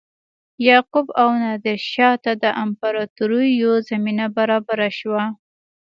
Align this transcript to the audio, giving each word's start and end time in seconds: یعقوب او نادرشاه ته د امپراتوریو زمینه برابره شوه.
یعقوب 0.67 1.07
او 1.21 1.29
نادرشاه 1.43 2.13
ته 2.23 2.31
د 2.43 2.45
امپراتوریو 2.63 3.71
زمینه 3.89 4.25
برابره 4.37 4.89
شوه. 4.99 5.23